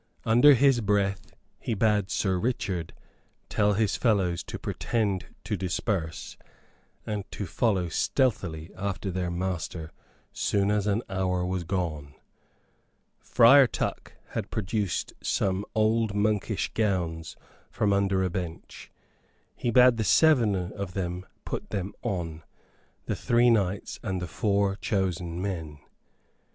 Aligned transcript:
Under 0.25 0.55
his 0.55 0.81
breath 0.81 1.35
he 1.59 1.75
bade 1.75 2.09
Sir 2.09 2.39
Richard 2.39 2.95
tell 3.49 3.73
his 3.73 3.95
fellows 3.95 4.41
to 4.45 4.57
pretend 4.57 5.27
to 5.43 5.55
disperse, 5.55 6.37
and 7.05 7.23
to 7.31 7.45
follow 7.45 7.87
stealthily 7.87 8.71
after 8.75 9.11
their 9.11 9.29
master 9.29 9.91
soon 10.33 10.71
as 10.71 10.87
an 10.87 11.03
hour 11.07 11.45
was 11.45 11.63
gone. 11.65 12.15
Friar 13.19 13.67
Tuck 13.67 14.13
had 14.29 14.49
produced 14.49 15.13
some 15.21 15.63
old 15.75 16.15
monkish 16.15 16.73
gowns 16.73 17.35
from 17.69 17.93
under 17.93 18.23
a 18.23 18.29
bench. 18.31 18.91
He 19.55 19.69
bade 19.69 19.97
the 19.97 20.03
seven 20.03 20.55
of 20.73 20.95
them 20.95 21.27
put 21.45 21.69
them 21.69 21.93
on, 22.01 22.41
the 23.05 23.15
three 23.15 23.51
knights 23.51 23.99
and 24.01 24.19
the 24.19 24.25
four 24.25 24.77
chosen 24.77 25.39
men. 25.39 25.77